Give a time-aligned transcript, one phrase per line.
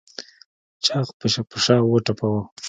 [0.85, 1.07] چاغ
[1.49, 2.41] په شا وټپوه.